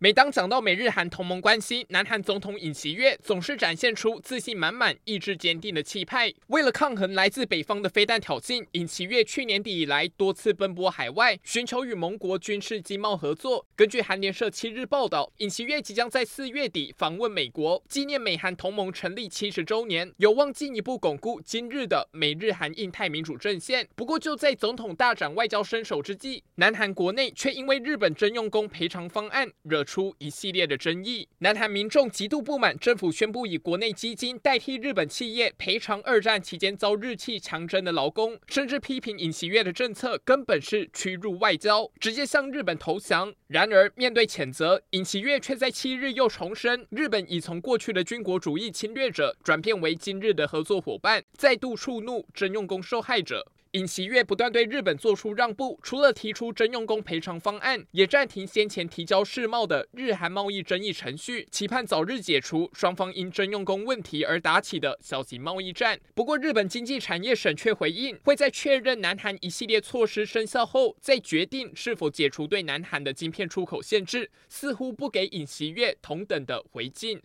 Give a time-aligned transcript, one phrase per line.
[0.00, 6.32] 每当讲到美日韩同盟关系，南韩总统尹锡悦总是展现出自信满满、意志坚定的气派。
[6.46, 13.66] 为了抗衡来自北方的飞弹挑衅，尹锡悦去年底以来多次奔波海外，寻求与盟国军事经贸合作。
[13.74, 23.88] 根据韩联社七日报道，尹锡悦即将在四月底访问美国，纪念美韩同盟成立七十周年，有望进一步巩固今日的美日韩印太民主阵线。
[23.96, 43.32] 不过，就在总统大展外交身手之际，南韩国内却因为日本征用工赔偿方案惹出一系列的争议，南韩民众极度不满政府宣布以国内基金代替日本企业赔偿二战期间遭日企强征的劳工，甚至批评尹锡悦的政策根本是屈辱外交，直接向日本投降。
[43.46, 53.50] 然而，面对谴责，尹锡悦却在七日又重申，日本已从过去的军国主义侵略者转变为今日的合作伙伴，再度触怒征用工受害者。
[53.72, 66.00] 尹锡悦不断对日本做出让步，除了提出征用工赔偿方案，也暂停先前提交世贸的日韩贸易争议程序，期盼早日解除双方因征用工问题而打起的小型贸易战。
[66.14, 77.20] 不过，日本经济产业省却回应，会在确认南韩一系列措施生效后，再决定是否解除对南韩的晶片出口限制，似乎不给尹锡悦同等的回敬。